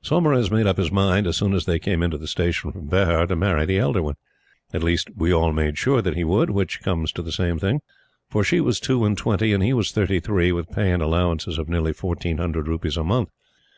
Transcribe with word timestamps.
Saumarez 0.00 0.50
made 0.50 0.66
up 0.66 0.78
his 0.78 0.90
mind, 0.90 1.26
as 1.26 1.36
soon 1.36 1.52
as 1.52 1.66
they 1.66 1.78
came 1.78 2.02
into 2.02 2.16
the 2.16 2.26
station 2.26 2.72
from 2.72 2.86
Behar, 2.86 3.26
to 3.26 3.36
marry 3.36 3.66
the 3.66 3.76
elder 3.78 4.00
one. 4.02 4.14
At 4.72 4.82
least, 4.82 5.10
we 5.14 5.30
all 5.30 5.52
made 5.52 5.76
sure 5.76 6.00
that 6.00 6.14
he 6.16 6.24
would, 6.24 6.48
which 6.48 6.80
comes 6.80 7.12
to 7.12 7.20
the 7.20 7.30
same 7.30 7.58
thing. 7.58 7.82
She 8.44 8.62
was 8.62 8.80
two 8.80 9.04
and 9.04 9.14
twenty, 9.14 9.52
and 9.52 9.62
he 9.62 9.74
was 9.74 9.90
thirty 9.92 10.20
three, 10.20 10.52
with 10.52 10.72
pay 10.72 10.90
and 10.90 11.02
allowances 11.02 11.58
of 11.58 11.68
nearly 11.68 11.92
fourteen 11.92 12.38
hundred 12.38 12.66
rupees 12.66 12.96
a 12.96 13.04
month. 13.04 13.28